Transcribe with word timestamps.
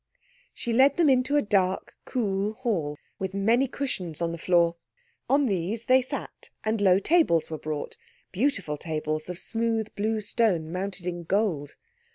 She 0.55 0.73
led 0.73 0.97
them 0.97 1.11
into 1.11 1.35
a 1.37 1.43
dark, 1.43 1.95
cool 2.05 2.53
hall, 2.53 2.97
with 3.19 3.35
many 3.35 3.67
cushions 3.67 4.19
on 4.19 4.31
the 4.31 4.37
floor. 4.39 4.77
On 5.29 5.45
these 5.45 5.85
they 5.85 6.01
sat 6.01 6.49
and 6.63 6.81
low 6.81 6.97
tables 6.97 7.51
were 7.51 7.59
brought—beautiful 7.59 8.77
tables 8.77 9.29
of 9.29 9.37
smooth, 9.37 9.93
blue 9.93 10.19
stone 10.19 10.71
mounted 10.71 11.05
in 11.05 11.23
gold. 11.23 11.75